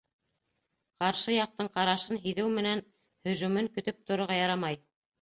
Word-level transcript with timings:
Ҡаршы 1.03 1.35
яҡтың 1.35 1.69
ҡарашын 1.77 2.21
һиҙеү 2.25 2.51
менән 2.57 2.85
һөжүмен 3.31 3.73
көтөп 3.79 4.05
торорға 4.11 4.45
ярамай. 4.45 4.87